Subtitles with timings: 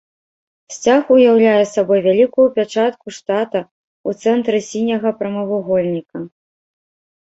[0.75, 6.29] Сцяг уяўляе сабой вялікую пячатку штата ў цэнтры сіняга прамавугольніка.